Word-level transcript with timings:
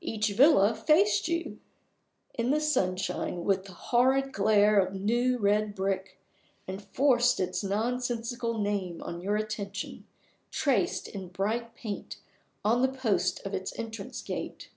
Each 0.00 0.28
villa 0.32 0.74
faced 0.74 1.28
you 1.28 1.58
in 2.32 2.50
the 2.50 2.62
sunshine 2.62 3.44
with 3.44 3.66
the 3.66 3.74
horrid 3.74 4.32
glare 4.32 4.78
of 4.80 4.94
new 4.94 5.36
red 5.36 5.74
brick, 5.74 6.18
and 6.66 6.80
forced 6.82 7.38
its 7.40 7.62
nonsensical 7.62 8.56
name 8.56 9.02
on 9.02 9.20
your 9.20 9.36
attention, 9.36 10.06
traced 10.50 11.08
in 11.08 11.28
bright 11.28 11.74
paint 11.74 12.16
on 12.64 12.80
the 12.80 12.88
posts 12.88 13.40
of 13.42 13.52
its 13.52 13.78
entrance 13.78 14.22
gate. 14.22 14.70